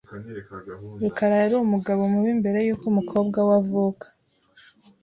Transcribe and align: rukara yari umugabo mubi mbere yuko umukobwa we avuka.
rukara 1.01 1.35
yari 1.43 1.55
umugabo 1.57 2.01
mubi 2.13 2.31
mbere 2.39 2.57
yuko 2.65 2.83
umukobwa 2.91 3.37
we 3.47 3.53
avuka. 3.59 4.05